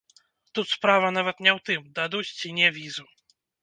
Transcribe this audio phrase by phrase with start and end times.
[0.59, 3.05] Тут справа нават не ў тым, дадуць ці не візу.